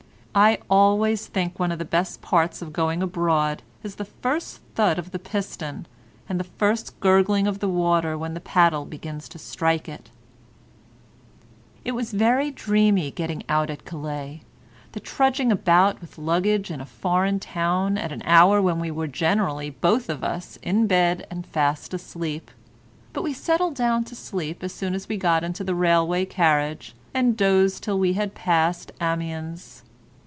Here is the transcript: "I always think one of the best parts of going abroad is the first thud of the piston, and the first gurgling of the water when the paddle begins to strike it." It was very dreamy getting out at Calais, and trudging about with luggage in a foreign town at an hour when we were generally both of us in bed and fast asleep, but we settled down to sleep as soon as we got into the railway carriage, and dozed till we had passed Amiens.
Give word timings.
"I 0.33 0.59
always 0.69 1.27
think 1.27 1.59
one 1.59 1.73
of 1.73 1.77
the 1.77 1.83
best 1.83 2.21
parts 2.21 2.61
of 2.61 2.71
going 2.71 3.03
abroad 3.03 3.63
is 3.83 3.95
the 3.95 4.05
first 4.05 4.61
thud 4.75 4.97
of 4.97 5.11
the 5.11 5.19
piston, 5.19 5.87
and 6.29 6.39
the 6.39 6.45
first 6.45 6.97
gurgling 7.01 7.47
of 7.47 7.59
the 7.59 7.67
water 7.67 8.17
when 8.17 8.33
the 8.33 8.39
paddle 8.39 8.85
begins 8.85 9.27
to 9.27 9.37
strike 9.37 9.89
it." 9.89 10.09
It 11.83 11.91
was 11.91 12.13
very 12.13 12.49
dreamy 12.49 13.11
getting 13.11 13.43
out 13.49 13.69
at 13.69 13.83
Calais, 13.83 14.41
and 14.93 15.03
trudging 15.03 15.51
about 15.51 15.99
with 15.99 16.17
luggage 16.17 16.71
in 16.71 16.79
a 16.79 16.85
foreign 16.85 17.41
town 17.41 17.97
at 17.97 18.13
an 18.13 18.21
hour 18.23 18.61
when 18.61 18.79
we 18.79 18.89
were 18.89 19.07
generally 19.07 19.69
both 19.69 20.07
of 20.09 20.23
us 20.23 20.57
in 20.63 20.87
bed 20.87 21.27
and 21.29 21.45
fast 21.45 21.93
asleep, 21.93 22.51
but 23.11 23.21
we 23.23 23.33
settled 23.33 23.75
down 23.75 24.05
to 24.05 24.15
sleep 24.15 24.63
as 24.63 24.71
soon 24.73 24.93
as 24.95 25.09
we 25.09 25.17
got 25.17 25.43
into 25.43 25.65
the 25.65 25.75
railway 25.75 26.23
carriage, 26.23 26.95
and 27.13 27.35
dozed 27.35 27.83
till 27.83 27.99
we 27.99 28.13
had 28.13 28.33
passed 28.33 28.93
Amiens. 29.01 29.83